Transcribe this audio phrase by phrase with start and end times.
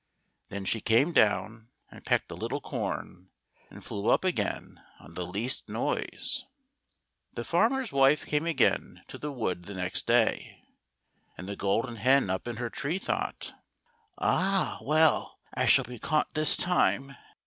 [0.49, 3.29] Then she came down and pecked a little corn
[3.69, 6.43] and flew up again on the least noise.
[7.35, 10.63] The farmer's wife came again to the wood the next day,
[11.37, 13.53] and the Golden Hen up in her tree thought:"
[14.17, 14.79] Ah!
[14.81, 17.15] well, I shall be caught this time."